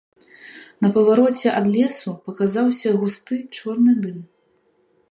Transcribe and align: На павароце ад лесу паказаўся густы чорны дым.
На 0.85 0.89
павароце 0.95 1.49
ад 1.59 1.65
лесу 1.75 2.15
паказаўся 2.31 2.87
густы 3.03 3.35
чорны 3.57 3.93
дым. 4.09 4.19